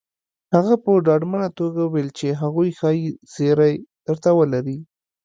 [0.53, 3.73] هغه په ډاډمنه توګه وويل چې هغوی ښايي زيری
[4.07, 4.77] درته ولري